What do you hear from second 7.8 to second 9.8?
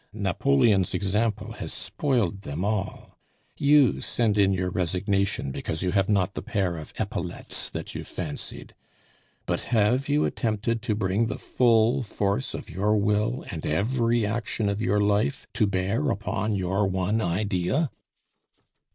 you fancied. But